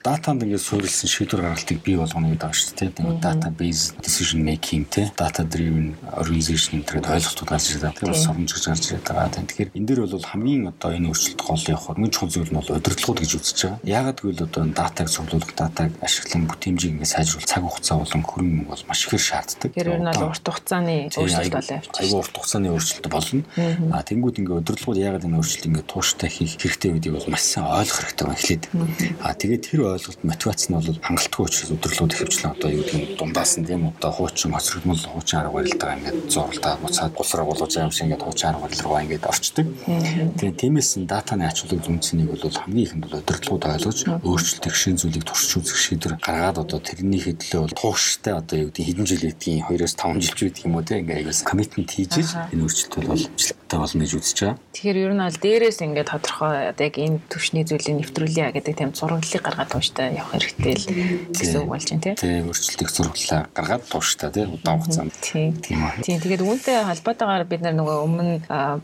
Датанд 0.00 0.42
ингээд 0.48 0.64
суурилсан 0.64 1.08
шийдвэр 1.12 1.44
гаргалтыг 1.44 1.78
бий 1.84 1.96
болгоно 2.00 2.32
гэдэг 2.32 2.48
байна 2.48 2.56
шүү 2.56 2.72
дээ. 2.80 3.20
Data 3.20 3.48
based 3.52 4.00
decision 4.00 4.40
making 4.40 4.88
те 4.88 5.12
data 5.16 5.44
driven 5.44 5.92
organization 6.16 6.80
гэдэг 6.80 7.04
ойлголтууд 7.04 7.50
гарч 7.50 7.64
ирээд 7.76 7.84
байгаа. 7.84 7.96
Тэгэхээр 8.00 8.24
соромж 8.24 8.50
гэж 8.56 8.64
гарч 8.64 8.84
ирээд 8.88 9.06
байгаа. 9.06 9.30
Тэгэхээр 9.36 9.70
энэ 9.76 9.86
дээр 9.86 10.00
бол 10.06 10.30
хамгийн 10.30 10.62
одоо 10.72 10.90
энэ 10.96 11.08
өөрчлөлт 11.10 11.40
гол 11.44 11.64
явах 11.68 11.86
хамгийн 11.92 12.12
чухал 12.14 12.32
зүйл 12.32 12.52
нь 12.52 12.58
бол 12.58 12.70
удирдлагууд 12.72 13.20
гэж 13.20 13.32
үзэж 13.36 13.58
байгаа. 13.60 13.80
Яагаад 13.84 14.18
гэвэл 14.20 14.46
одоо 14.46 14.62
датаг 14.70 15.08
цуглуулах, 15.10 15.52
датаг 15.56 15.90
ашиглан 16.00 16.45
бүтэмжийг 16.50 16.92
ингээд 16.96 17.12
сайжруулах 17.14 17.46
цаг 17.46 17.62
хугацаа 17.66 17.96
болон 17.98 18.22
хөрөнгө 18.22 18.66
бол 18.70 18.82
маш 18.88 19.00
ихээр 19.06 19.24
шаарддаг. 19.26 19.70
Тэр 19.74 19.90
нь 19.98 20.06
бол 20.06 20.30
урт 20.30 20.46
хугацааны 20.46 20.94
өөрчлөлт 21.12 21.54
болоо 21.54 21.76
явчих. 21.76 22.00
Айгуу 22.00 22.18
урт 22.22 22.34
хугацааны 22.36 22.68
өөрчлөлт 22.72 23.06
болно. 23.10 23.42
А 23.92 24.02
тэнгууд 24.06 24.36
ингээд 24.40 24.60
удирдлагууд 24.62 25.02
яагаад 25.02 25.26
энэ 25.26 25.38
өөрчлөлт 25.38 25.66
ингээд 25.66 25.90
тууштай 25.90 26.30
хийх 26.30 26.54
хэрэгтэй 26.56 26.90
гэдгийг 26.96 27.14
бол 27.16 27.30
маш 27.32 27.42
сайн 27.46 27.66
ойлгох 27.66 28.00
хэрэгтэй 28.06 28.24
байна 28.26 28.38
эхлээд. 28.38 28.64
А 29.22 29.34
тэгээд 29.34 29.62
тэр 29.66 29.80
ойлголт 29.86 30.20
мотивац 30.22 30.62
нь 30.66 30.74
бол 30.76 30.98
хангалтгүй 31.02 31.42
учраас 31.46 31.70
удирдлагууд 31.74 32.14
ихэвчлэн 32.14 32.52
одоо 32.54 32.70
юу 32.70 32.84
гэдэг 32.86 32.96
нь 32.96 33.16
дундаас 33.18 33.52
нь 33.58 33.66
тийм 33.66 33.82
одоо 33.90 34.10
хуучин 34.12 34.52
хоцрогдмол 34.54 35.02
хуучин 35.02 35.38
арга 35.40 35.56
барилтаа 35.56 35.96
ингээд 35.96 36.18
зурлаа 36.30 36.74
буцаад 36.82 37.12
гусраа 37.14 37.46
болгож 37.46 37.72
байгаа 37.74 37.88
юм 37.88 37.94
шиг 37.94 38.06
ингээд 38.06 38.24
хуучин 38.24 38.48
арга 38.50 38.64
барил 38.66 38.84
руу 38.84 38.98
ингээд 39.02 39.24
орчдөг. 39.26 39.66
Тэгээд 40.38 40.60
тиймээс 40.60 40.90
нь 40.98 41.06
датаны 41.06 41.44
ач 41.46 41.62
холбогдол 41.62 41.92
үнцнийг 41.96 42.30
бол 42.30 42.60
хамгийн 42.60 42.86
ихэнд 42.86 43.04
бол 43.04 43.20
удирдлагууд 43.20 43.64
ойлгож 43.66 43.98
өөрчлөлтийг 44.22 44.74
шин 44.74 44.96
зүйлийг 44.96 45.24
туршиж 45.24 45.52
үзэх 45.60 45.78
шийдвэр 45.78 46.14
гаргаад 46.36 46.58
одоо 46.68 46.80
тэрний 46.84 47.20
хэдлээ 47.24 47.60
бол 47.64 47.72
тууштай 47.72 48.34
одоо 48.36 48.56
юу 48.60 48.68
гэдэг 48.68 48.84
хэдэн 48.84 49.06
жил 49.08 49.24
гэдгийг 49.24 49.64
2-5 49.72 50.20
жил 50.20 50.36
ч 50.36 50.40
гэдэг 50.44 50.64
юм 50.68 50.76
уу 50.76 50.84
те 50.84 51.00
ингээ 51.00 51.16
аягаас 51.24 51.40
коммитмент 51.40 51.90
хийж 51.96 52.12
энэ 52.52 52.60
өөрчлөлт 52.60 53.08
бол 53.08 53.24
ажилттай 53.66 53.78
болно 53.78 54.04
гэж 54.04 54.12
үзэж 54.14 54.38
байгаа. 54.40 54.58
Тэгэхээр 54.72 54.98
ер 55.02 55.12
нь 55.12 55.22
бол 55.26 55.38
дээрээс 55.42 55.78
ингээ 55.82 56.06
тодорхой 56.06 56.54
яг 56.70 56.94
энэ 56.94 57.18
төвшний 57.26 57.64
зүйлийг 57.66 57.96
нэвтрүүлье 58.06 58.54
гэдэг 58.54 58.74
тийм 58.78 58.90
зураглалыг 58.94 59.42
гаргаад 59.42 59.70
тууштай 59.74 60.14
явах 60.14 60.32
хэрэгтэй 60.38 60.74
л 60.78 60.86
гэсэн 61.34 61.58
үг 61.66 61.70
болж 61.70 61.86
байна 61.90 62.02
те. 62.06 62.14
Тийм 62.14 62.46
өөрчлөлтийг 62.46 62.90
зураглалаа 62.94 63.40
гаргаад 63.50 63.84
тууштай 63.90 64.30
те 64.30 64.42
удаан 64.46 64.78
хугацаанд. 64.80 65.14
Тийм. 65.18 65.50
Тийм 65.58 66.18
тэгээд 66.22 66.42
үүнтэй 66.46 66.78
холбоотойгоор 66.86 67.44
бид 67.50 67.62
нар 67.66 67.74
нөгөө 67.74 67.96
өмнө 68.06 68.34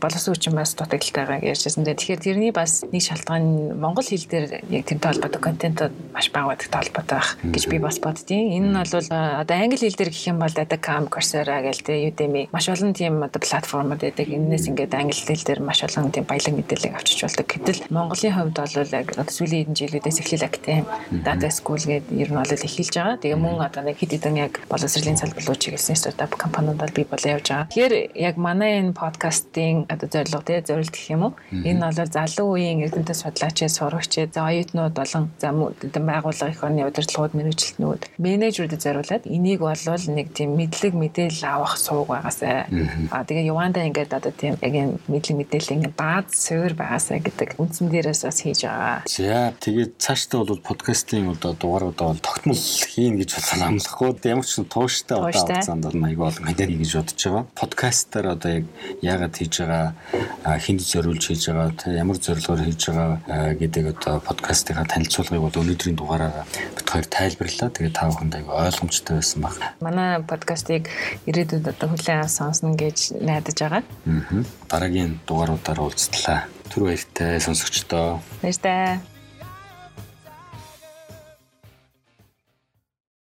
боловсон 0.03 0.35
хүчин 0.35 0.55
бас 0.57 0.75
дутагдaltaйгаа 0.75 1.39
ярьжсэн. 1.39 1.87
Тэгэхээр 1.87 2.19
тэрний 2.19 2.51
бас 2.51 2.83
нэг 2.83 3.03
шалтгаан 3.07 3.79
монгол 3.79 4.03
хэл 4.03 4.27
дээр 4.27 4.67
яг 4.67 4.83
тэмтэй 4.83 5.09
холбоотой 5.15 5.41
контентууд 5.41 5.93
маш 6.11 6.27
бага 6.33 6.53
байдаг 6.53 6.67
толботой 6.67 7.17
байх 7.23 7.29
гэж 7.39 7.63
би 7.71 7.77
бас 7.79 7.97
боддیں۔ 8.03 8.59
Энэ 8.59 8.67
нь 8.67 8.75
бол 8.75 8.91
одоо 8.91 9.55
англи 9.55 9.79
хэл 9.79 9.95
дээр 9.95 10.11
гэх 10.11 10.27
юм 10.27 10.39
бол 10.43 10.51
Adacam, 10.53 11.07
Coursera 11.07 11.61
гээл 11.63 11.83
тэ 11.83 11.93
Udemy 12.11 12.49
маш 12.51 12.67
олон 12.69 12.93
тийм 12.93 13.23
одоо 13.23 13.39
платформуд 13.39 14.01
байдаг. 14.01 14.27
Энээс 14.27 14.72
ингээд 14.73 14.93
англи 14.97 15.21
хэл 15.21 15.45
дээр 15.45 15.61
маш 15.61 15.85
олон 15.85 16.09
тийм 16.09 16.25
баялаг 16.25 16.53
мэдээлэл 16.57 16.97
авчиж 16.97 17.19
болдог. 17.21 17.45
Гэтэл 17.45 17.81
Монголын 17.93 18.33
хувьд 18.33 18.57
бол 18.57 18.97
яг 18.97 19.07
сүүлийн 19.29 19.63
хэдэн 19.69 19.77
жилүүдээс 19.77 20.19
эхлэл 20.25 20.47
актем 20.49 20.85
Data 21.23 21.49
School 21.53 21.81
гэдэг 21.81 22.09
ер 22.17 22.29
нь 22.33 22.39
бол 22.41 22.51
эхэлж 22.51 22.93
байгаа. 22.97 23.21
Тэгээ 23.21 23.39
мөн 23.39 23.61
одоо 23.61 23.81
нэг 23.85 23.97
хэд 24.01 24.11
хэдэн 24.17 24.35
яг 24.41 24.53
боловсролын 24.67 25.21
салбарлуу 25.21 25.55
чиглэсэн 25.55 25.95
стартап 25.95 26.35
компаниуд 26.35 26.77
бол 26.81 26.93
бий 26.93 27.05
болоо 27.05 27.29
явж 27.37 27.47
байгаа. 27.49 27.69
Тэгэхээр 27.69 27.95
яг 28.17 28.35
манай 28.37 28.81
энэ 28.81 28.97
подкастын 28.97 29.85
одоо 29.87 30.07
зорилго 30.09 30.41
тий 30.41 30.59
зорилт 30.65 30.93
гэх 30.93 31.13
юм 31.13 31.23
уу? 31.29 31.33
Энэ 31.51 31.81
бол 31.85 32.09
залуу 32.09 32.47
үеийн 32.57 32.83
эрдэнэт 32.83 33.13
судлаач, 33.13 33.57
сурагч, 33.69 34.13
за 34.33 34.41
оюутнууд 34.49 34.93
болон 34.93 35.29
за 35.37 35.53
байгууллага 35.53 36.51
их 36.51 36.63
орны 36.63 36.85
удирдлагууд 36.87 37.33
мэрэгчлэтнүүд 37.37 38.01
менежерүүдэд 38.17 38.81
зориулаад 38.81 39.23
энийг 39.29 39.59
бол 39.61 39.83
нэг 40.17 40.27
тийм 40.33 40.55
мэдлэг 40.57 40.93
мэдээлэл 40.93 41.45
авах 41.45 41.77
сууг 41.77 42.07
байгаасай. 42.09 42.67
Аа 43.11 43.23
тэгээ 43.23 43.49
Яванда 43.53 43.85
ингээд 43.87 44.13
одоо 44.13 44.31
тийм 44.31 44.57
яг 44.63 44.73
энэ 44.73 44.95
мэдлэг 45.11 45.35
мэдээлэл 45.43 45.75
ингээд 45.75 45.99
бааз 45.99 46.31
суур 46.31 46.71
байгаасай 46.73 47.19
гэдэг 47.19 47.59
үндсэн 47.59 47.91
дээрээс 47.91 48.23
бас 48.23 48.39
хийж 48.39 48.59
байгаа. 48.63 49.03
За 49.11 49.51
тэгээд 49.59 49.91
цаашдаа 49.99 50.47
бол 50.47 50.63
подкастын 50.63 51.35
одоо 51.35 51.51
дугааруудаа 51.51 52.15
бол 52.15 52.23
тогтмол 52.23 52.55
хийн 52.55 53.19
гэж 53.19 53.29
бодлоо 53.35 53.67
амлахгүй. 53.67 54.09
Ямар 54.23 54.47
ч 54.47 54.53
тууштай 54.63 55.17
одоо 55.19 55.35
хугацаанд 55.35 55.83
бол 55.83 55.99
аягүй 56.07 56.27
олон 56.31 56.45
мэдээ 56.47 56.67
гэж 56.79 56.91
бодож 56.95 57.19
байгаа. 57.27 57.45
Подкастер 57.59 58.23
одоо 58.31 58.51
яг 58.63 58.65
яагаад 59.03 59.35
хийж 59.35 59.53
байгаа 59.59 60.57
хинд 60.63 60.81
зориулж 60.81 61.23
хийж 61.27 61.43
байгаа 61.51 61.69
ямар 61.91 62.17
зорилгоор 62.17 62.61
хийж 62.63 62.81
байгаа 62.87 63.53
гэдэг 63.59 63.83
одоо 63.99 64.15
подкастынхаа 64.23 64.87
танилцуулгыг 64.87 65.43
бол 65.43 65.59
өнөөдрийн 65.59 65.99
дугаараараа 65.99 66.45
хоёр 66.93 67.07
тайлбарлаа. 67.09 67.69
Тэгээ 67.73 67.93
та 67.97 68.07
бүхэнд 68.07 68.37
аягүй 68.37 68.53
ойлгомжтой 68.53 69.17
байсан 69.17 69.39
баг. 69.41 69.57
Манай 69.81 70.21
подкастыг 70.21 70.87
ирээдүйд 71.25 71.73
одоо 71.73 71.89
хүлээн 71.89 72.21
авсан 72.21 72.53
сонсно 72.53 72.77
гэж 72.77 73.17
найдаж 73.17 73.57
байгаа. 73.57 73.81
Аа. 74.05 74.45
Дараагийн 74.69 75.17
дугааруудаар 75.25 75.79
уулзтлаа. 75.81 76.45
Түр 76.69 76.93
баяртай 76.93 77.41
сонсогчдоо. 77.41 78.21
Баяртай. 78.41 79.01